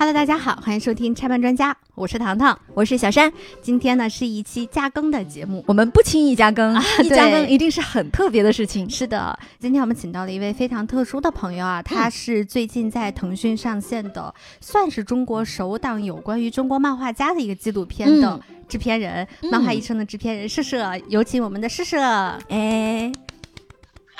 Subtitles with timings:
[0.00, 3.30] Hello，大家好，欢迎收听拆漫专家，我是糖糖，我是小山。
[3.60, 6.74] 今天呢是一期加更的节目，我们不轻易加更，
[7.04, 8.88] 一加更一定是很特别的事情。
[8.88, 22.00] 是的，今天我们请到了一位非常特殊的朋友啊，他是最近在腾讯上线的，算是中国首档有关于中国漫画家的一个纪录片的制片人，嗯漫画一生的制片人社社，有请我们的社社。
[22.48, 23.12] 哎，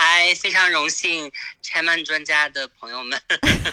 [0.02, 3.20] 嗨，非常荣幸拆漫专家的朋友们，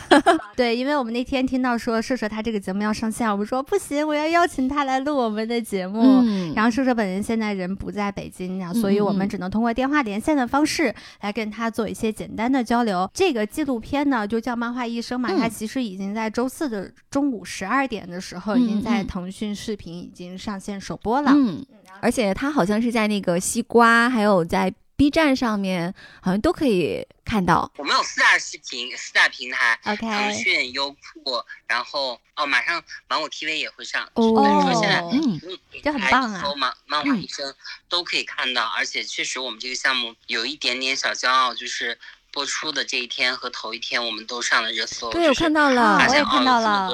[0.57, 6.01] 对，因为我们那天听到说社社他这个节目要上线，我们说不行，我要邀请他来录我们的节目。
[6.25, 13.09] 嗯然后社社本人现在人不在北京，然后所以我们只能通过电话连线的方式来跟他做一些简单的交流。
[13.13, 21.31] 这个纪录片呢，就叫《漫画医生》嘛，嗯它其实已经在周四的中午十二点的时候，嗯已经在嗯腾讯视频已经上线首播了。
[21.33, 21.65] 嗯，
[22.01, 27.71] 而且它好像是在那个西瓜，还有在 B 站上面，好像都可以看到。
[27.77, 34.03] 我们有四大视频、四大平台，腾 OK，讯、优酷，然后哦，马上芒果 TV 也会上。
[34.15, 37.53] 哦说现在嗯嗯，这很棒啊搜漫漫画医生
[37.87, 41.97] 都可以看到，而且确实我们这个项目有一点点小骄傲，就是
[42.31, 45.11] 播出的这一天和头一天我们都上了热搜。
[45.11, 46.15] 对，我看到啊了我。
[46.15, 46.89] 也看到了。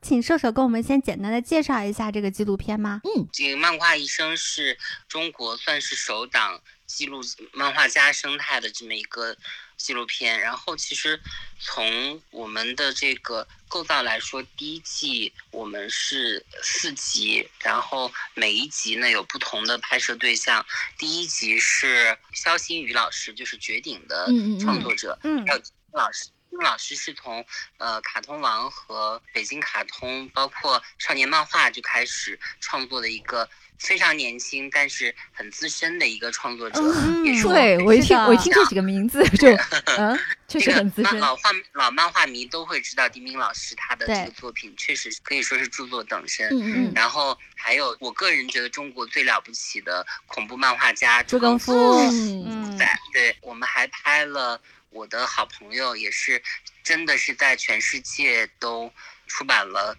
[0.00, 3.00] 请射手跟我们先简单的介绍一下这个纪录片吗？
[3.02, 7.20] 嗯这个漫画医生是中国算是首档记录
[7.52, 9.36] 漫画家生态的这么一个
[9.76, 10.40] 纪录片。
[10.40, 11.20] 然后其实
[11.60, 20.66] 从我们的这个构造来说，第一季我们是四集，然后每一集呢有不同的拍摄对象。
[20.96, 24.26] 第一集是肖新宇老师，就是绝顶的
[24.60, 26.30] 创作者，嗯还有金老师。
[26.50, 27.44] 金老师是从
[27.76, 39.48] 呃卡通王和北京卡通，包括少年漫画就开始创作的一个非常年轻但是很资深的一个创作者，嗯也是我对我一听我一听这几个名字就，
[39.96, 41.18] 嗯，确实这个很资深。
[41.20, 46.48] 老画老漫画迷都会知道丁丁老师他的这个作品确实可以说是著作等身。
[46.48, 51.98] 嗯嗯然后还有我个人觉得中国最了不起的恐怖漫画家朱更夫夫
[52.48, 52.76] 嗯
[53.12, 54.60] 对我们还拍了
[54.90, 56.42] 我的好朋友，也是
[56.82, 58.92] 真的是在全世界都
[59.26, 59.96] 出版了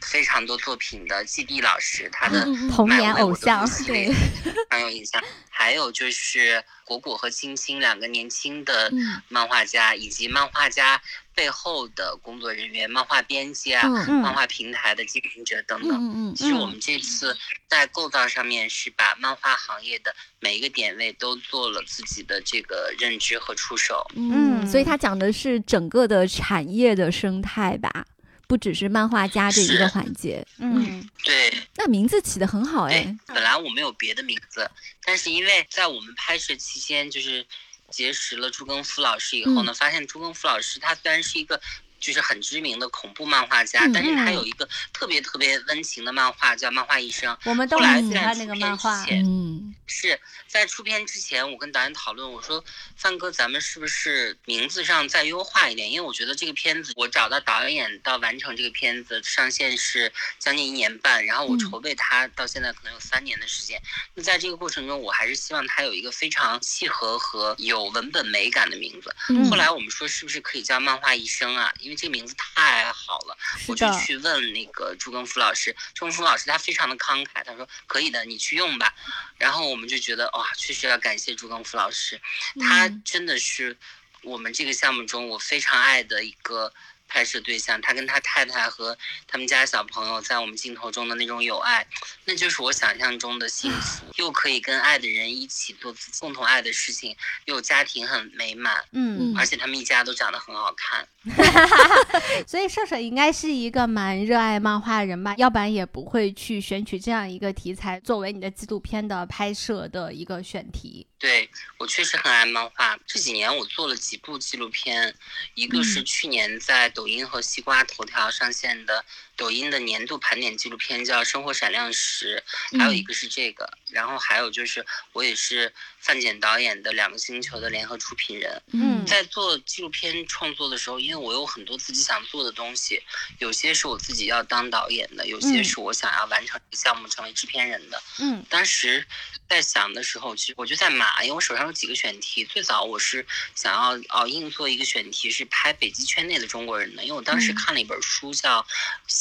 [0.00, 4.12] 非常多作品的季地老师，他的童年偶像父， 系列
[4.44, 5.22] 非常有印象。
[5.50, 11.00] 还有就是果果和青青两个年轻的嗯漫画家，以及漫画家
[11.34, 15.98] 背后的工作人员、漫画编辑啊、嗯嗯漫画平台的经营者等等。
[15.98, 17.36] 嗯嗯其实我们这次
[17.66, 24.06] 在构造上面是把漫画行业的每一个点位都做了自己的这个认知和出手。
[24.14, 28.06] 嗯，嗯所以他讲的是整个的产业的生态吧，
[28.48, 30.44] 不只是漫画家这一个环节。
[30.58, 34.68] 嗯对那名字起的很好哎。，本来我没有别的名字，
[35.04, 37.46] 但是因为在我们拍摄期间，就是
[37.90, 41.60] 结识了朱更夫老师以后呢，发现朱更夫老师他虽然是一个。
[42.00, 47.32] 就是很知名的恐怖漫画家，嗯但是他有一个特别特别温情的漫画，叫《漫画医生》。
[47.44, 49.10] 我们都来很喜欢那在出片个漫画之。
[49.10, 52.62] 前嗯是在出片之前，我跟导演讨论，我说
[52.96, 55.90] 范哥，咱们是不是名字上再优化一点？
[55.90, 63.80] 因为我觉得这个片子，我找到导演到完成这个片子上线是将近一年半，然后我嗯筹备它到现在可能有三年的时间。
[64.14, 69.14] 那在这个过程中，我还是希望它有一个非常契合和有文本美感的名字。
[69.30, 71.72] 嗯后来我们说，是不是可以叫漫画医生啊？
[71.88, 73.36] 因为这个名字太好了。
[73.66, 78.94] 我就，去问那个朱更夫老师，朱更夫老师他非常的慷慨，他说可以的，你去用吧。
[79.38, 82.20] 然后我们就觉得哇，确实要感谢朱更夫老师，
[82.60, 83.74] 他嗯真的是
[84.22, 86.72] 我们这个项目中我非常爱的一个
[87.08, 87.80] 拍摄对象。
[87.80, 88.96] 他跟他太太和
[89.26, 91.84] 他们家小朋友在我们镜头中的那种友爱，
[92.24, 97.16] 那就是我想象中的幸福，又可以跟爱的人一起做共同爱的事情，
[97.46, 101.08] 又家庭很美满，嗯，而且他们一家都长得很好看。
[102.46, 111.07] 所以射手应该是一个蛮热爱漫画的人吧，要不然也不会去选取这样一个题材作为你的纪录片的拍摄的一个选题。
[111.18, 115.14] 对我确实很爱漫画，这几年我做了几部纪录片，
[115.54, 119.04] 一个是去年在抖音和西瓜头条上线的
[119.38, 122.42] 抖音的年度盘点纪录片，叫《生活闪亮时》，
[122.78, 128.60] 还有一个是这个，然后还有就是我也是范简导演的《两个星球》的联合出品人。
[128.72, 133.00] 嗯在做纪录片创作的时候，因为我有很多自己想做的东西，
[133.38, 138.02] 有些是我自己要当导演的，有些嗯是我想要完成这个项目成为制片人的。
[138.18, 139.06] 嗯当时
[139.48, 142.44] 在想的时候，其实我就在码，因为我手上有几个选题。
[142.44, 143.24] 最早我是
[143.54, 148.60] 想要哦硬做一个选题，是拍北极圈内的中国人的，因为我当时嗯看了一本书叫《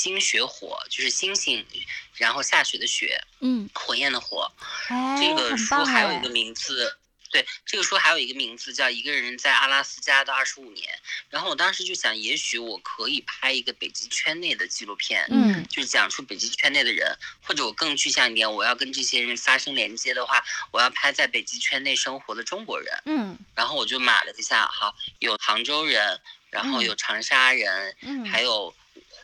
[0.07, 1.65] 星雪火》，就是星星，
[2.15, 4.49] 然后下雪的雪，嗯火焰的火。
[4.87, 6.97] 哎，这个书还有一个名字
[7.29, 10.87] 对，这个书还有一个名字叫《一个人在阿拉斯加的二十五年》，
[11.29, 17.13] 然后我当时就想，也许我可以拍一个北极圈内的纪录片，嗯就是讲述北极圈内的人，
[17.43, 22.87] 或者我更具象一点，我要跟这些人发生连接的话，我要拍在北极圈内生活的中国人。
[23.05, 28.73] 嗯然后我就码了一下，好，有杭州人，然后有长沙人，嗯，还有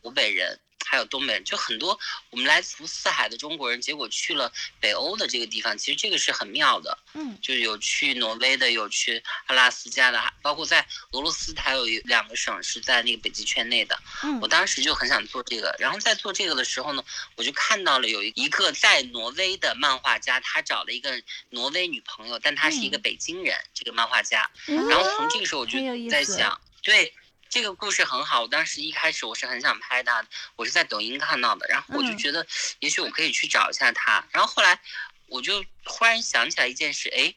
[0.02, 2.00] 湖北人，还有东北人，就很多
[2.30, 13.98] 我们来自四海的中国人，结果去了北欧的这个地方，其实这个是很妙的，嗯就是有去挪威的，有去阿拉斯加的，还包括在俄罗斯，它有一两个省是在那个北极圈内的。
[14.24, 17.04] 嗯我当时就很想做这个，然后在做这个的时候呢，
[17.36, 24.50] 我就看到了有一个在挪威的漫画家，他找了一个挪威女朋友，但他是一个嗯北京人，这个漫画家。
[24.68, 25.80] 嗯然后从这个时候我就
[26.10, 27.14] 在想，对
[27.54, 28.42] 这个故事很好。
[28.42, 32.18] 我当时一开始我是很想拍他的，我是在抖音看到的，然后我就嗯。
[32.18, 32.44] 觉得
[32.80, 34.26] 也许我可以去找一下他。
[34.32, 34.80] 然后后来
[35.28, 37.32] 我就忽然想起来一件事，哎，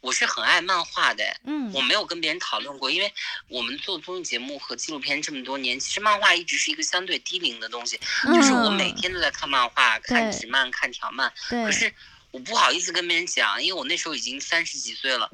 [0.00, 1.70] 我是很爱漫画的，嗯。
[1.74, 3.12] 我没有跟别人讨论过，因为
[3.48, 10.40] 我们做综艺节目和纪录片这么多年，其实漫画一直是一个相对低龄的东西，就是我每嗯天都在看漫画、看对。
[10.40, 11.62] 直漫、看条漫，对。
[11.66, 11.92] 可是
[12.30, 15.30] 我不好意思跟别人讲，因为我那时候已经三十几岁了。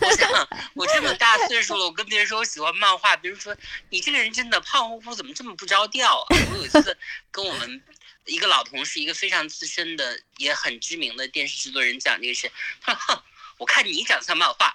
[0.00, 3.56] 我想，我这么大岁数了，我跟别人说我喜欢漫画，别人说
[3.90, 6.26] 你这个人真的胖乎乎，怎么这么不着调啊？
[6.50, 6.98] 我有一次
[7.30, 7.80] 跟我们
[8.24, 12.50] 一个老同事，一个非常资深的、也很知名的电视制作人讲这个事，
[12.80, 13.24] 他说：“，
[13.58, 14.74] 我看你长得像漫画，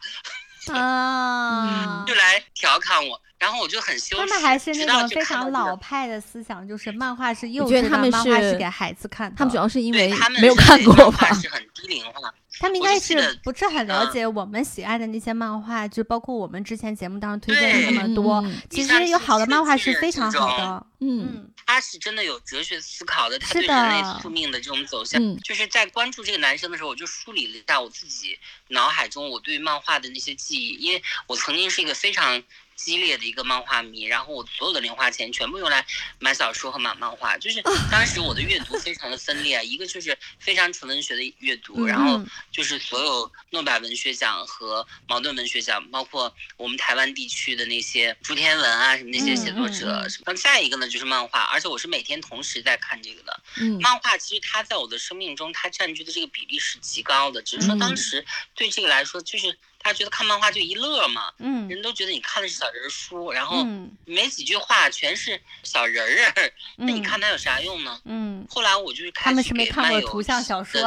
[0.76, 4.16] 啊就，来调侃我。”然后我就很羞耻。
[4.16, 9.36] 他们还是那种非常老派的思想，就是漫画是幼稚的，得他们漫画是是给孩子看的。
[9.38, 11.40] 他们主要是因为他们没有看过吧漫画？
[11.40, 12.34] 是很低龄化。
[12.60, 14.12] 他们应该是不是很了嗯。
[14.12, 18.36] 解我们喜爱的那些漫画，就包括我们之前节目当中推荐的那么多。
[18.42, 18.56] 嗯。
[18.70, 20.88] 其实有好的漫画是非常好的。
[21.00, 21.28] 嗯。
[21.32, 21.54] 嗯。
[21.66, 25.38] 他是真的有哲学思考的，他是对人类宿命的这种走向，嗯。
[25.44, 28.38] 就是在关注这个男生的时候，我就梳理了一下我自己
[28.70, 32.42] 脑海中我对漫画的那些记忆，因为我曾经是一个非常
[32.78, 35.86] 激烈的一个漫画迷，然后我所有的零花钱全部用来
[36.20, 42.30] 买小说和买漫画，就是当时我的阅读非常的分裂，一个就是非常纯文学的阅读，然后嗯。
[42.52, 50.10] 就是所有诺贝尔文学奖和茅盾文学奖，包括我们台湾地区的那些朱天文啊什么那些写作者嗯嗯嗯。
[50.10, 50.34] 什么。
[50.36, 53.42] 再一个呢就是漫画，而且我是每天同时在看这个的。
[53.58, 53.80] 嗯。
[53.82, 58.26] 漫画其实它在我的生命中，它占据的这个比例是极高的，只是说当嗯时
[58.56, 59.56] 对这个来说，就是
[59.88, 66.06] 大家觉得看漫画就一乐嘛，嗯人都觉得你看的是小人书，然后嗯没几句话全是小人
[66.36, 68.02] 儿， 那你嗯看它有啥用呢？
[68.04, 70.82] 嗯，后来我就是开他们始是没看过给漫友图像小说。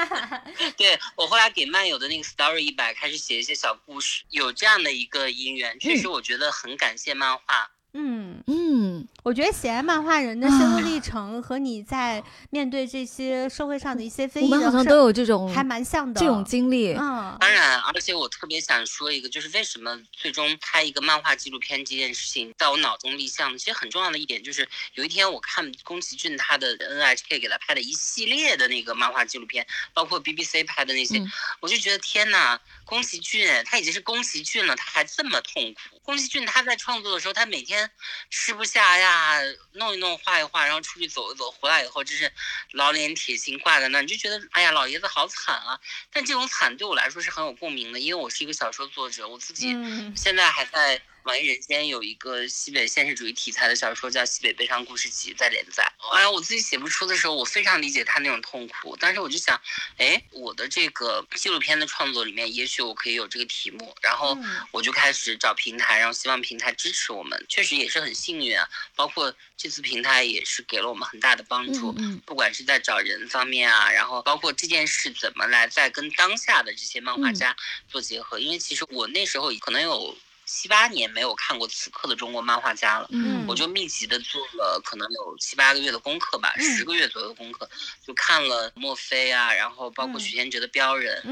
[0.78, 7.42] 对我后来给漫友的那个 story 一百开始写一些小故事，有这样的一个因缘，确实我觉得很感谢漫画。
[7.42, 16.92] 嗯，嗯嗯我觉得写爱漫画人的心路历程和你在面对这些社会上的一些非我议的事们好像都有这种还蛮像的这种经历。
[16.94, 31.30] 嗯当然，而且我特别想说一个，就是为什么最终拍一个漫画纪录片这件事情在我脑中立项，其实很重要的一点就是，有一天我看宫崎骏他的 NHK 给他拍的一系列的那个漫画纪录片，包括 BBC 拍的那些，嗯
[31.60, 36.00] 我就觉得天呐，宫崎骏他已经是宫崎骏了，他还这么痛苦。
[36.02, 37.83] 宫崎骏他在创作的时候，他每天
[38.30, 39.40] 吃不下呀，
[39.72, 42.32] 弄一弄画一画，然后出去走一走，回来以后真是
[42.72, 45.78] 老脸铁心挂在那，你就觉得哎呀，老爷子好惨啊。
[46.10, 55.90] 但这种惨对我来说是很有共鸣的，因为我是一个小说作者，我自己嗯现在还在网易人间有一个西北现实主义题材的小说叫《西北悲伤故事集》在连载。
[56.12, 58.94] 哎呀，我自己写不出的时候，我非常理解他那种痛苦。
[59.00, 59.58] 但是我就想，
[59.96, 67.46] 哎，我的这个纪录片的创作里面，也许我可以有这个题目，然后嗯我就开始找平台，然后希望平台支持我们。
[67.48, 71.94] 确实也是很幸运啊，包括这次平台也是给了我们很大的帮助。
[71.96, 77.56] 嗯不管是在找人方面啊，然后包括这件事怎么来再跟当下的这些漫画家
[77.88, 80.16] 做结合，因为其实我那时候可能有
[80.46, 83.08] 七八年没有看过此刻的中国漫画家了。
[83.10, 83.44] 嗯。
[83.46, 86.76] 我就密集的做了可能有七八个月的功课吧，嗯。
[86.76, 87.68] 十个月左右的功课，
[88.06, 90.20] 就看了墨菲啊，然后包括嗯。
[90.20, 91.22] 许仙哲的《标人》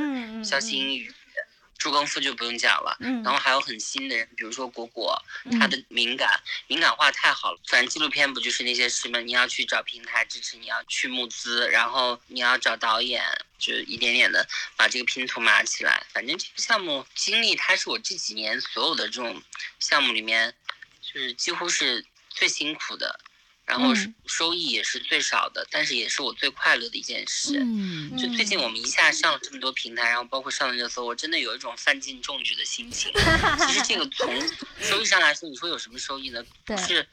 [0.45, 1.13] 肖星宇、
[1.79, 2.97] 朱更夫就不用讲了。
[3.01, 7.61] 嗯，然后还有很新的人，比如说果果，嗯他的敏感、敏感化太好了。
[7.67, 9.19] 反正纪录片不就是那些事吗？
[9.21, 13.25] 你要去找平台支持，你要去募资，然后你要找导演，
[13.59, 16.07] 就一点点的把这个拼图码起来。
[16.13, 19.43] 反正这个项目经历，它是我这几年所有的这种
[19.81, 20.55] 项目里面，
[21.01, 23.19] 就是几乎是最辛苦的，
[23.65, 27.59] 然后嗯收益也是最少的，但是也是我最快乐的一件事。
[27.61, 33.13] 嗯就最近我们一下上了这么多平台，然后包括上了热搜，我真的有一种范进中举的心情。
[33.67, 34.29] 其实这个从
[34.81, 36.45] 收益上来说，你说有什么收益呢？
[36.77, 37.07] 是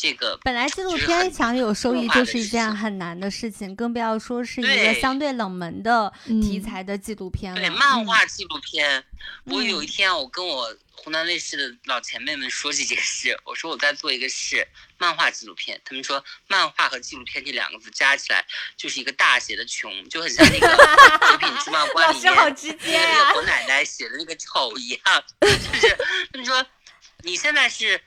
[0.00, 7.60] 这个本来纪录片想有收益就是一件很难的事情，更不要说是一个相对冷门的题嗯材的纪录片了。
[7.60, 9.04] 对漫嗯画纪录片。
[9.42, 14.64] 我有一嗯天啊，我跟我湖南卫视的老前辈们说这件事，我说我在做一个事，
[14.98, 15.80] 漫画纪录片。
[15.84, 18.44] 他们说漫画和纪录片这两个字加起来
[18.76, 20.68] 就是一个大写的穷，就很像那个
[21.32, 25.98] 《九品芝麻官》里面直接那个我奶奶写的那个丑一样，就是
[26.32, 26.64] 他们说
[27.24, 28.00] 你现在是。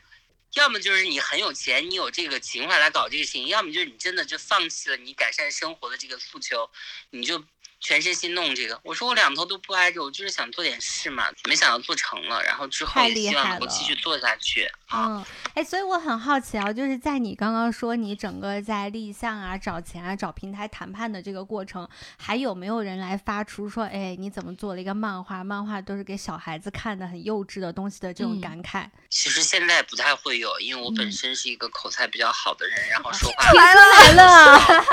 [0.54, 6.70] 要么就是你很有钱，你有这个情怀来搞这个事情；要么就是你真的就放弃了你改善生活的这个诉求，
[7.10, 7.42] 你就
[7.82, 8.80] 全身心弄这个。
[8.84, 15.18] 我说我两头都不挨着，我就是想做点事嘛，没想到做成了，然后之后也希望能够继续做下去啊。
[15.18, 25.44] 嗯，哎，所以我很好奇啊，就是在你刚刚说你整个在立项啊、找钱啊、找平台谈判的这个过程，还有没有人来发出说，哎，你怎么做了一个漫画？
[25.44, 28.88] 漫画都是给小孩子看的，很幼稚的东西的这种嗯感慨。
[29.10, 34.86] 其实现在不太会有，因为我本嗯身是一个口才比较好的人，然后说话来了 来了，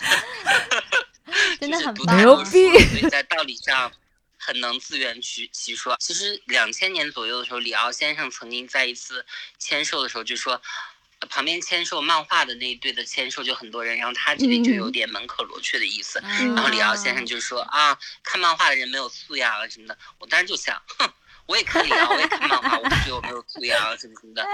[1.60, 3.90] 真的是很牛逼说所以在道理上
[4.38, 5.96] 很能自圆其其说。
[6.00, 9.24] 其实两千年左右的时候，李敖先生曾经在一次
[9.58, 10.60] 签售的时候就说。
[11.22, 16.18] 呃旁边签售漫画的那一队的签售就很多人，然后他这里就有点门可罗雀的意思。
[16.24, 17.94] 嗯然后李敖先生就说啊，
[18.24, 19.98] 看漫画的人没有素养啊什么的。
[20.18, 21.12] 我当时就想，哼，
[21.50, 24.46] 我也看李敖，我也看漫画，我不觉得我没有素养啊什么什么的。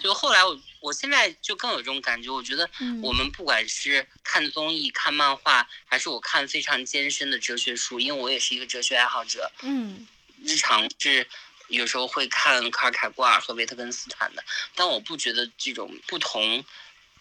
[0.00, 3.02] 就后来我我现在就更有这种感觉，我觉得嗯。
[3.02, 10.06] 我们不管是看综艺、看漫画，还是我看非常艰深的哲学书，因为我也是一个哲学爱好者，嗯。
[10.42, 11.26] 日常是
[11.66, 14.42] 有时候会看卡尔凯郭尔和维特根斯坦的，
[14.74, 16.64] 但我不觉得这种不同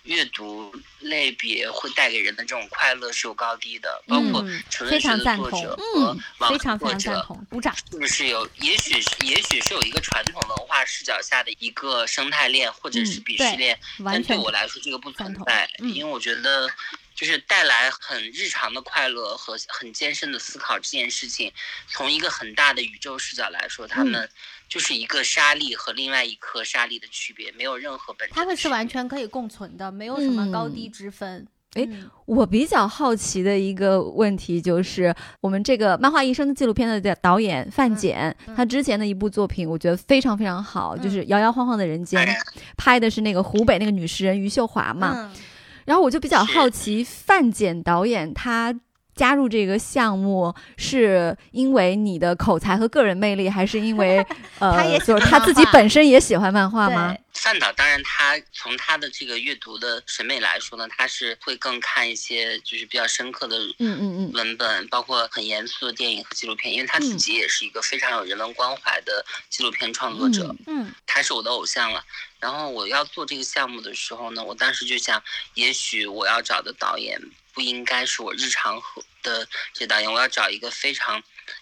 [0.07, 6.63] 阅读类别会带给人的这种快乐是有高低的，包括嗯纯非文学的作者和嗯网作者。
[6.63, 7.75] 常赞同，鼓掌。
[7.75, 8.49] 是不是有？
[8.61, 16.69] 也许是，也许是有一个传统文化视角下的一个生态链，或者是嗯鄙视链，但对我来说这个不存在，嗯因为我觉得
[17.13, 21.51] 就是带来很日常的快乐和很艰深的思考这件事情，
[21.89, 24.29] 从一个很大的宇宙视角来说，他嗯们
[24.67, 28.35] 就是一个沙粒和另外一颗沙粒的区别，没有任何本质的区别。
[28.35, 31.47] 他们是完全可以共存的，没有什么高嗯低之分。
[31.73, 42.37] 哎嗯我比较好奇的一个问题就是，我们这个《漫画医生》的纪录片的导演范简，嗯他之前的一部作品，我觉得非常非常好，嗯就是《摇摇晃晃的人间》，哎
[42.77, 45.13] 拍的是那个湖北那个女诗人余秀华嘛。
[45.15, 45.41] 嗯
[45.85, 48.77] 然后我就比较好奇，范简导演他
[49.17, 54.25] 加入这个项目，是因为你的口才和个人魅力，还是因为
[54.59, 57.13] 呃，他也喜就是他自己本身也喜欢漫画吗？
[57.13, 57.21] 对。
[57.33, 64.31] 范导当然，他从他的这个阅读的审美来说呢，他是会更看一些就是比较深刻的嗯嗯嗯。
[64.33, 70.81] 文本，包括很严肃的电影和纪录片，因为他自己也是一个非常有人文关怀的纪录片创作者，嗯。
[70.85, 70.93] 嗯。
[71.05, 72.03] 他是我的偶像了。
[72.39, 75.21] 然后我要做这个项目的时候呢，我当时就想，
[75.53, 77.21] 也许我要找的导演
[77.57, 81.19] 不应该是我日常和的这导演，我要找一个非常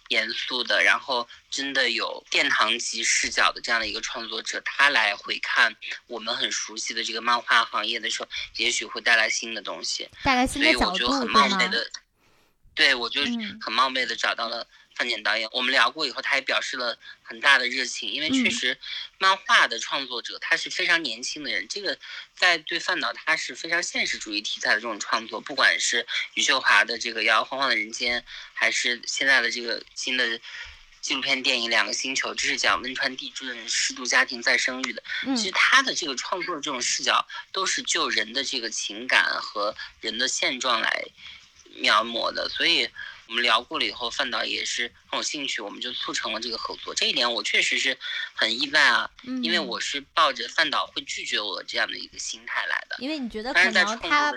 [0.10, 5.74] 严肃的，然后真的有殿堂级视角的这样的一个创作者，他来回看
[6.08, 10.10] 我们很熟悉的这个漫画行业的时候，也许会带来新的东西。
[10.22, 11.30] 带来新所以的角度，我就很？
[11.30, 11.90] 冒昧的，
[12.74, 15.48] 对我就嗯很冒昧的找到了范简导演。
[15.52, 18.78] 我们聊过以后，他也表示了很大的热情，因为确嗯实
[19.18, 21.98] 漫画的创作者他是非常年轻的人，这个
[22.36, 30.40] 在对范导他是非常现实主义题材的这种创作，不管是余秀华的这个摇摇晃晃的人间，还是现在的这个新的。
[31.02, 35.04] 纪录片电影《两个星球》，这是讲汶川地震失独家庭再生育的。
[35.28, 41.06] 嗯其实他的这个创作的这种视角，都是就人的这个情感和人的现状来
[41.76, 42.90] 描摹的，所以
[43.28, 46.94] 我们聊过了以后，范导也是很有兴趣，我们就促成了这个合作。
[46.94, 47.98] 这一点我确实是
[48.34, 49.10] 很意外啊，
[49.42, 52.96] 因为嗯我是抱着范导会拒绝我这样的一个心态来的。
[53.00, 54.32] 因为你觉得可能他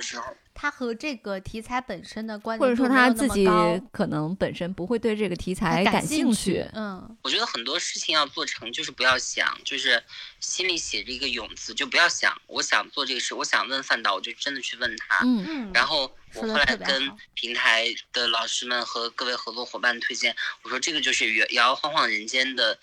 [0.60, 3.46] 他和这个题材本身的关或者说他自己
[3.92, 10.02] 可能本身不会对这个题材感兴趣，嗯我觉得很多事情要做成，就是不要想，就是
[10.40, 15.20] 心里写着一个勇字，就不要想我想做这个事，我想问范导，我就真的去问他。
[15.24, 20.34] 嗯嗯，然后我后来跟平台的老师们和各位合作伙伴推荐，
[20.64, 22.76] 我说这个就是摇摇晃晃人间的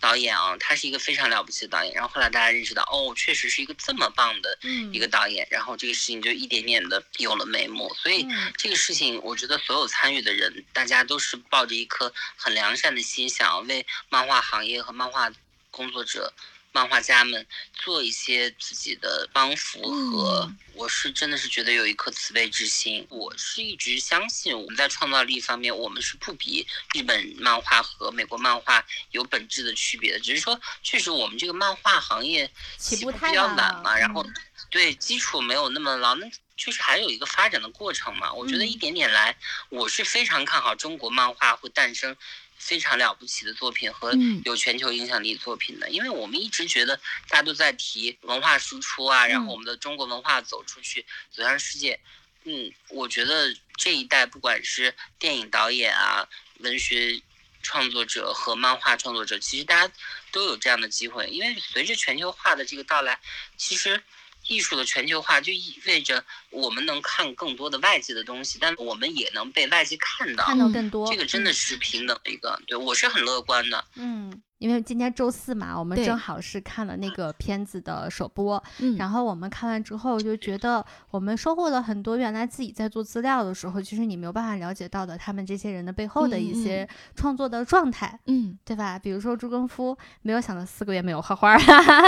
[0.00, 1.92] 导演啊，他是一个非常了不起的导演。
[1.94, 5.46] 然后后来大家认识到，哦，确实是一个这么棒的嗯一个导演。
[5.50, 7.92] 然后这个事情就一点点的有了眉目。
[7.94, 15.30] 所以嗯这个事情，我觉得所有参与的人，大家都是抱着一颗很良善的心，想要为漫画行业和漫画
[15.70, 16.32] 工作者
[16.72, 23.06] 漫画家们做一些自己的帮扶和，嗯我是真的是觉得有一颗慈悲之心。
[23.10, 34.34] 我是一直相信我们在创造力方面，我们是不比日本漫画和美国漫画有本质的区别的，只是说确实我们这个漫画行业起步比较晚嘛，然后嗯
[34.70, 38.32] 对基础没有那么牢，那就是还有一个发展的过程嘛。
[38.32, 39.36] 我觉得嗯一点点来，
[39.68, 42.16] 我是非常看好中国漫画会诞生
[42.60, 44.40] 非常了不起的作品和嗯。
[44.44, 46.94] 有全球影响力作品的，因为我们一直觉得
[47.28, 49.46] 大家都在提文化输出啊，然嗯。
[49.46, 51.98] 后我们的中国文化走出去，走向世界。
[52.44, 56.28] 嗯，我觉得这一代不管是电影导演啊、
[56.60, 57.20] 文学
[57.62, 59.92] 创作者和漫画创作者，其实大家
[60.30, 63.20] 都有这样的机会，因为随着全球化的这个到来，
[63.58, 64.02] 其实
[64.46, 70.44] 艺术的全球化就意味着我们能看更多的外界的东西，但我们也能被外界看到。
[70.44, 71.10] 看到更多。
[71.10, 73.84] 这个真的嗯是平等的一个，对我是很乐观的。
[73.94, 86.86] 嗯，因为今天周四嘛，我们正好是看了那个片子的首播，嗯然后我们看完之后就觉得我们收获了很多原来自己在做资料的时候，其实你没有办法了解到的他们这些人的背后的一些
[87.16, 88.20] 创作的状态。
[88.26, 88.98] 嗯，对吧？
[88.98, 91.56] 比如说朱更夫，没有想到四个月没有画画，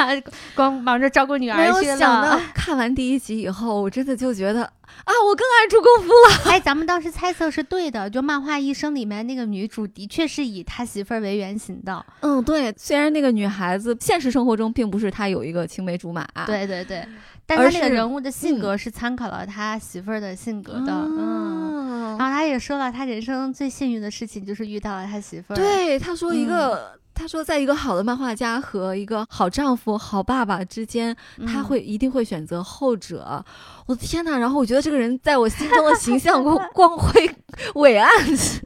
[0.55, 1.97] 光忙着照顾女儿去了。
[1.97, 4.71] 想到看完第一集以后，我真的就觉得
[5.05, 6.53] 啊，我更爱朱功夫了。
[6.53, 12.05] 哎，咱们当时猜测是对的，就《漫画一生》里面那个女主的确是以他媳妇儿为原型的。
[12.21, 17.05] 嗯，对，虽然那个女孩子现实生活中并不是她有一个青梅竹马，，对对对，
[17.47, 21.19] 但而是他那个人物的性嗯格是参考了他媳妇儿的性格的，嗯。
[21.19, 31.15] 嗯然后他也说了，他人生最幸运的事情就是遇到了他媳妇儿。，对，他说一嗯个，他说在一个好的漫画家和一个好丈夫、好爸爸之间，
[31.47, 33.45] 他嗯会一定会选择后者。
[33.87, 34.39] 我的天呐！
[34.39, 37.29] 然后我觉得这个人在我心中的形象 光光辉
[37.77, 38.11] 伟岸。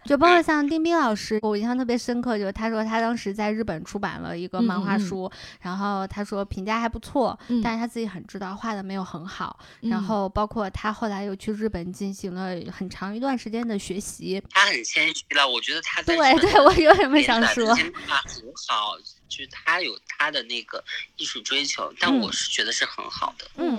[0.05, 14.43] 就包括像丁冰老师，我印象特别深刻，就是他说他当时在日本出版了一个漫画书，然后他说评价还不错，嗯但是他自己很知道画的没有很好，嗯然后包括他后来又去日本进行了很长一段时间的学习。
[14.50, 17.83] 他很谦虚了，我觉得他在对对，我有什么想说载这？
[17.83, 18.97] 些漫画很好，
[19.28, 20.83] 就是他有他的那个
[21.16, 23.45] 艺术追求，但嗯我是觉得是很好的。
[23.57, 23.76] 嗯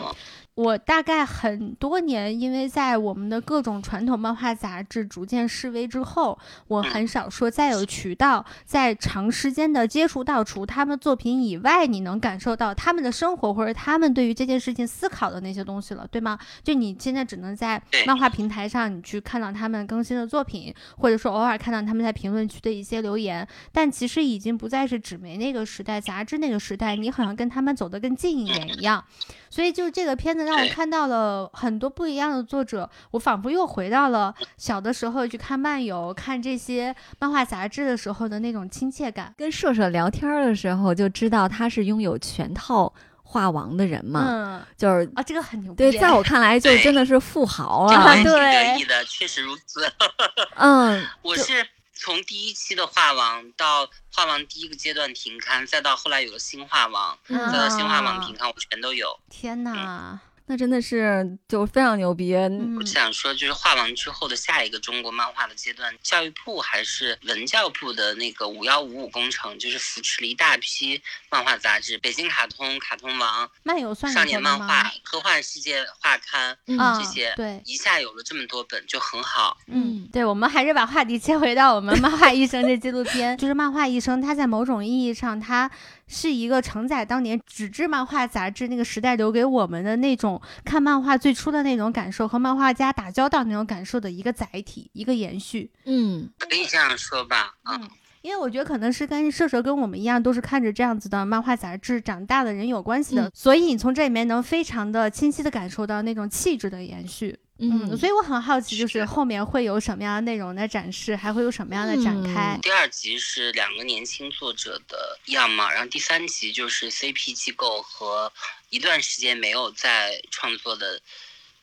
[0.58, 6.36] 我大概很多年，因为在我们的各种传统漫画杂志逐渐式微之后，
[6.68, 16.40] 我很少说再有渠道，在长时间的接触到除他们作品以外，你能感受到他们的生活或者他们对于这件事情思考的那些东西了，对吗？
[16.64, 29.06] 就你现在只能在漫画平台上，你去看到他们更新的作品，或者说偶尔看到他们在评论区的一些留言，但其实已经不再是纸媒那个时代、杂志那个时代，你好像跟他们走得更近一点一样。
[29.50, 39.34] 所以就是这个片子让我看到了很多不一样的作者，我仿佛又回到了小的时候去看漫游、看这些漫画杂志的时候的那种亲切感。
[39.38, 42.92] 跟社社聊天的时候就知道他是拥有全套
[43.24, 45.78] 画王的人嘛，嗯，就是啊，这个很牛逼。
[45.78, 48.16] 对，在我看来就真的是富豪了这我也。
[48.16, 49.86] 挺对得意的，确实如此。
[50.56, 59.20] 嗯，我是从第一期的画王到画王第一个阶段停刊，再到后来有了新画王，嗯再到新画王啊停刊，我全都有。
[59.30, 62.34] 天哪，那真的是就非常牛逼。
[62.36, 74.24] 嗯我想说，就是画完之后的下一个中国漫画的阶段，教育部还是文教部的那个五幺五五工程，就是扶持了一大批漫画杂志，北京卡通、卡通王、漫游算少？
[74.24, 79.58] 年漫画、科幻世界画刊嗯啊这些，对，一下有了这么多本就很好。
[79.68, 85.70] 嗯，对，我们还是把话题切回到我们《漫画医生》这纪录片， 就是《漫画医生》，它在某种意义上，它
[86.08, 95.70] 是一个承载当年纸质漫画杂志那个时代留给我们的那种看漫画最初的那种感受和漫画家打交道那种感受的一个载体，一个延续。
[95.86, 97.90] 嗯可以这样说吧，啊，嗯，
[98.22, 107.38] 因为我觉得可能是跟射手跟我们一样，都是看着这样子的漫画杂志长大的人有关系的，嗯所以你从这里面能非常的清晰的感受到那种气质的延续。
[107.60, 108.98] 嗯，所以我很好奇，就是。
[108.98, 112.58] 是后面会有什么样的内容的展示，还会有什么样的展开？
[112.58, 118.34] 嗯第二集是两个年轻作者的样貌，然后第三集就是 CP 机构和
[118.72, 121.00] 一段时间没有在创作的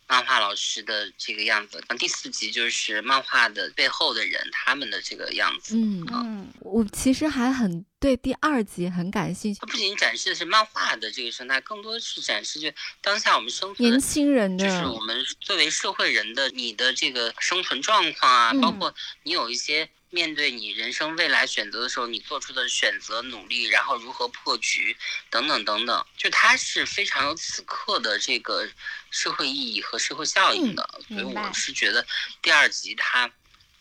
[0.07, 5.77] 漫画老师的这个样子，然后第四集就是漫画的背后的人他们的这个样子。
[5.77, 6.49] 嗯，嗯。
[6.61, 24.95] 我其实还很对第二集很感兴趣它，不仅展示的是漫画的这个生态，更多是展示就当下我们生存年轻人的就是我们作为社会人的你的这个生存状况啊，嗯包括你有一些面对你人生未来选择的时候，你做出的选择、努力，然后如何破局，
[25.31, 28.69] 等等等等，就它是非常有此刻的这个
[29.11, 32.07] 社会意义和社会效应的，所以我是觉得
[32.43, 33.31] 第二集它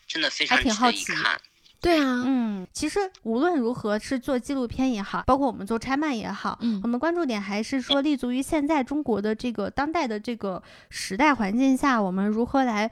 [0.08, 1.38] 真的非常值得一看。
[1.84, 12.90] 对啊，嗯，其实无论如何是做纪录片也好，包括我们做拆漫也好，嗯我们关注点还是说立足于现在中国的这个当代的这个时代环境下，我们如何来。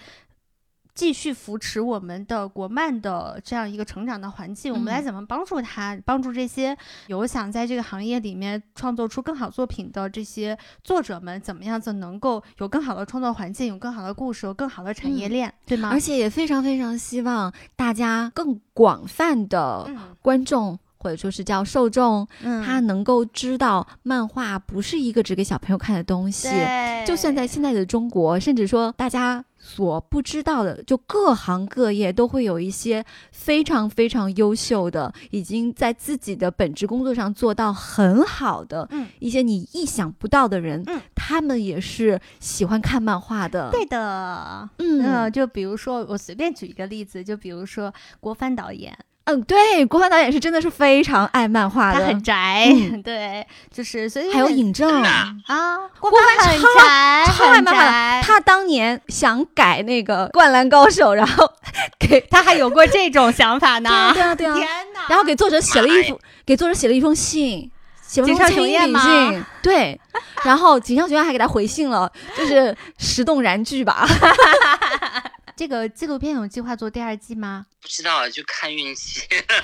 [0.94, 6.76] 继续扶持我们的国漫的这样一个成长的环境，我们来嗯怎么帮助他，帮助这些
[7.06, 15.88] 有想在这个行业里面创作出更好作品的这些作者们，怎么样子能够有更好的创作环境，有更好的故事，有更好的产业嗯链，对吗？
[15.90, 20.78] 而且也非常非常希望大家更广泛的嗯观众。
[21.02, 22.62] 或者说是叫受众，嗯。
[22.64, 26.48] 他能够知道漫画不是一个只给小朋友看的东西。
[26.48, 27.04] 对。
[27.04, 39.08] 就算在现在的中国，甚至说大家所不知道的，就各行各业都会有一些非常非常优秀的，已经在自己的本职工作上做到很好的嗯。
[39.18, 41.00] 一些你意想不到的人，嗯。
[41.16, 43.70] 他们也是喜欢看漫画的。
[43.72, 45.02] 对的，嗯。
[45.02, 55.00] 嗯，就比如说，我随便举一个例子，就比如说郭帆导演，嗯，对，郭帆导演是真的是非常爱漫画的，他很宅，嗯对，就是所以还有尹正。
[55.02, 55.32] 啊，
[56.00, 57.84] 郭郭帆超宅，超爱漫画
[58.18, 61.48] 的，他当年想改那个《灌篮高手》，然后
[62.00, 65.00] 给他还有过这种想法呢，对啊对啊， 天哪！
[65.08, 67.70] 然后给作者写了一封，给作者写了一封信，
[68.04, 70.00] 写了一井上封亲笔雄彦吗信，对，
[70.42, 74.04] 然后井上雄彦还给他回信了，就是石动燃剧吧，
[75.62, 77.64] 这个纪录片有计划做第二季吗？
[77.80, 79.20] 不知道就看运气。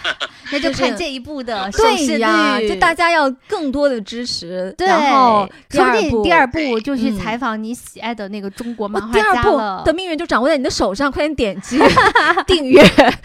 [0.53, 9.93] 那就就是看这一部的收视率就大家要更多的支持，对，然后第说不二部定第二部就去嗯采访你喜爱的那个中国漫画第二部家了的。
[9.93, 11.77] 命运就掌握在你的手上，快点点击
[12.47, 12.81] 订阅、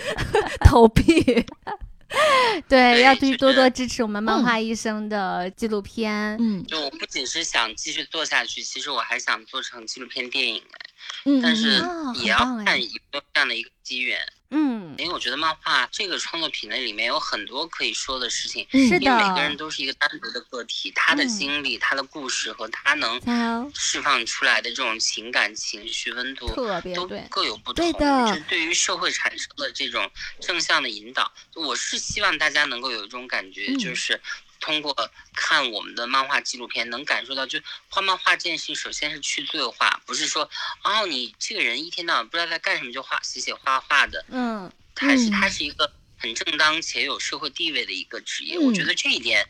[0.66, 1.46] 投币。
[2.68, 6.36] 对，要对就是多多多支持我们漫嗯画医生的纪录片。
[6.40, 10.93] 嗯就我不仅是想继续做下去，其实我还想做成纪录片电影哎，
[11.26, 14.20] 嗯，但是哦也要看有没有这样的一个机缘。
[14.56, 23.20] 嗯，因为我觉得漫画这个创作品类里面有很多可以说的事情，因为每个人都是一个单独的个体，他的嗯经历、他的故事和他能，
[23.74, 26.48] 释放出来的这种情感、情绪温度。
[26.50, 27.26] 都特别对。
[27.32, 30.08] 各有不同，对的就对于社会产生的这种
[30.40, 34.22] 正向的引导，我是希望大家能够有一种感觉，嗯就是
[34.64, 34.96] 通过
[35.36, 40.50] 看我们的漫画纪录片，能感受到，就画漫画这件事情，首先是去罪化，不是说
[40.86, 48.56] 哦，你这个人一天到晚不知道在干什么就画写写画画的，嗯，还是嗯他是一个很正当且有社会地位的一个职业。
[48.58, 49.46] 嗯我觉得这一点，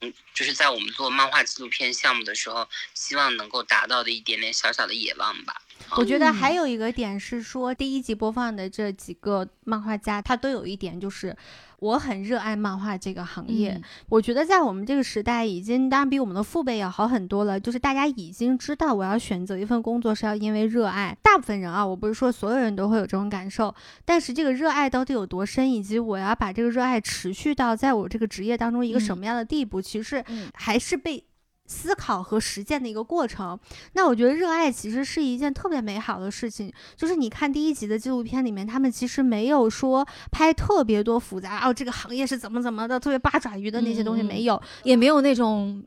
[0.00, 5.62] 嗯，就是在我们做漫画纪录片项目的时候，希望能够达到的一点点小小的野望吧。
[5.96, 11.36] 我觉得还嗯有一个点是说，第一集播放的这几个漫画家，他都有一点就是。
[11.80, 17.60] 我很热爱漫画这个行业，嗯我觉得在我们这个时代，已经当然比我们的父辈要好很多了。
[17.60, 21.16] 就是大家已经知道，我要选择一份工作是要因为热爱。
[21.22, 23.72] 大部分人啊，我不是说所有人都会有这种感受，
[24.04, 31.22] 但是这个热爱到底有多深，以及我要把这个热爱持续到在我这个职业当中一个什嗯么样的地步，其实嗯还是被
[31.68, 33.56] 思考和实践的一个过程。
[33.92, 36.72] 那我觉得热爱其实是一件特别美好的事情。
[36.96, 45.84] 就是你看第一集的纪录片里面，他们其实没有说拍特别多复杂哦，这个行业是怎么怎么的，特别八爪鱼的那些东西嗯没有，也没有那种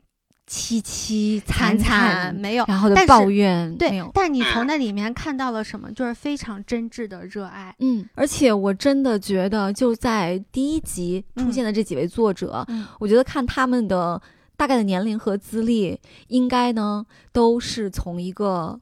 [0.48, 2.64] 凄凄惨惨没有。
[2.68, 4.10] 然后的抱怨，没对有，。
[4.14, 5.90] 但你从那里面看到了什么？
[5.92, 7.74] 就是非常真挚的热爱。
[7.80, 14.20] 嗯，而且我真的觉得，就在第一集出嗯现的这几位作者，嗯我觉得看他们的
[14.56, 18.80] 大概的年龄和资历，应该呢都是从一个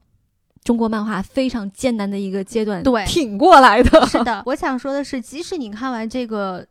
[0.63, 4.05] 中国漫画非常艰难的一个阶段对挺过来的。
[4.07, 6.67] 是的，我想说的是，即使你看完这个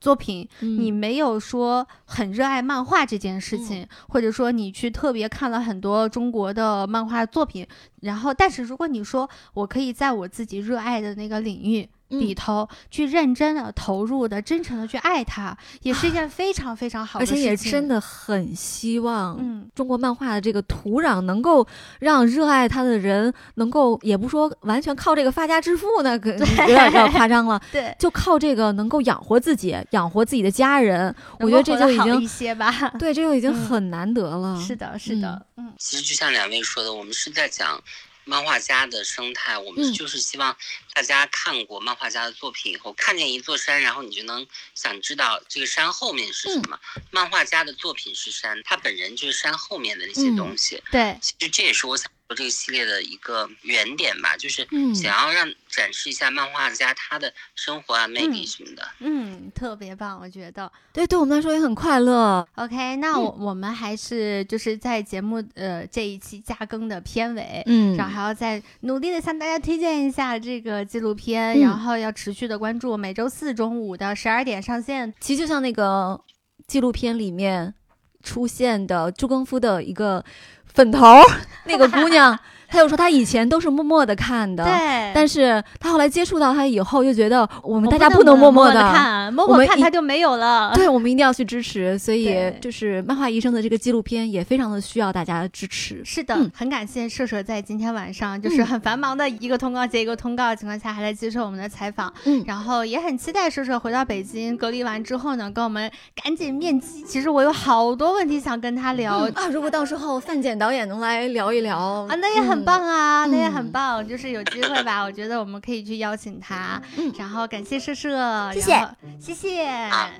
[0.00, 7.66] 作品，嗯你没有说很热爱漫画这件事嗯情，或者说你去特别看了很多中国的漫画作品，
[8.00, 11.88] 然后，但是如果你说我可以在我自己热爱的那个领域。
[12.18, 17.50] 里嗯头去认真的、投入的、真诚的去爱他，也是一件非常非常好的而事情。
[17.50, 21.66] 而且也真，的很希望，嗯，中国漫画的这个土壤能够
[22.00, 26.30] 让热爱它的人能够，也不说完全靠这个发家致富呢，可
[26.68, 32.72] 有点夸张了，对，就靠这个能够养活自己，养活自己的家人，我觉得这就已经一些吧。
[32.98, 34.60] 对，这就已经嗯很难得了。
[34.60, 37.82] 是的，是的，嗯其实就像两位说的，我们是在讲
[38.24, 40.54] 漫画家的生态，我嗯们就是希望
[40.94, 46.78] 大家看过漫画家的作品以后，看见一座山，然后你就能想知道这个山后面是什么。
[47.10, 50.82] 漫画家的作品是山，他本人就是山后面的那些嗯东西。
[50.90, 58.88] 对，其实这也是我想做这个系列的一个原点吧，就是嗯想要让展示一下漫画家他的生活啊、魅力什么的。
[58.98, 60.70] 嗯，特别棒，我觉得。
[60.92, 62.46] 对，对我们来说也很快乐。
[62.56, 75.12] OK，那我、我们还是就是在节目呃这一期加更的片尾，嗯然后还要再努力的向大家推荐一下这个纪录片，嗯然后要持续的关注，每周四中午的十二点上线。
[75.20, 76.20] 其实就像那个
[76.66, 77.74] 纪录片里面
[78.22, 80.24] 出现的朱更夫的一个
[80.64, 81.22] 粉头儿
[81.64, 82.38] 那个姑娘，
[82.72, 90.72] 她有说他以前都是默默的看的，对，但是他后来接触到他以后，就觉得我们大家不能默默的看，默默看他就没有了。
[90.74, 96.02] 对，我们一定要去支持，所以就是漫画医生的这个纪录片也非常的需要大家的支持。
[96.02, 102.10] 是的，嗯很感谢社社在今天晚上就是嗯很繁忙的一个通告接一个通告的情况下，还来接受我们的采访。
[102.24, 105.90] 嗯然后也很期待社社回到北京隔离完之后呢，跟我们
[106.24, 107.02] 赶紧面基。
[107.02, 109.28] 其实我有好多问题想跟他聊。
[109.34, 117.12] 啊，如果到时候范简导演能来聊一聊啊，那也很棒啊，那也很嗯棒，就是有机会吧，我觉得我们可以去邀请他，嗯。
[117.18, 119.34] 然后感谢社社，谢谢然后谢。
[119.34, 120.10] 谢，啊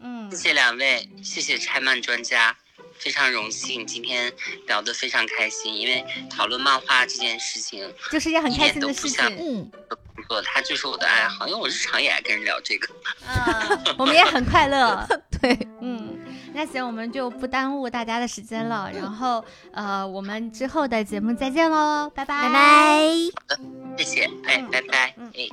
[0.00, 0.30] 嗯。
[0.30, 2.56] 谢，谢两位，谢谢拆漫专家，
[2.98, 4.32] 非常荣幸今天
[4.66, 12.88] 聊得非常开心，因为讨论漫画这件事情就是一件很开心的事情，嗯，工作，它就是我的爱好，因为我日常也爱跟人聊这个。
[13.26, 15.06] 嗯，我们也很快乐，
[15.40, 16.15] 对，嗯，
[16.56, 22.98] 那行，我们就不耽误大家的时间了，然后呃，我们之后的节目再见喽，拜拜，拜拜。
[23.98, 25.48] 谢谢，哎嗯，拜拜，嗯哎。